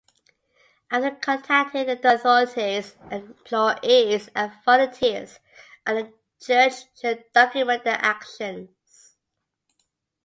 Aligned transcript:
After 0.89 1.11
contacting 1.17 1.85
the 1.85 2.11
authorities, 2.15 2.95
employees 3.11 4.31
and 4.35 4.51
volunteers 4.65 5.37
at 5.85 5.93
the 5.93 6.13
church 6.43 6.73
should 7.03 7.31
document 7.33 7.83
their 7.83 7.99
actions 8.01 9.15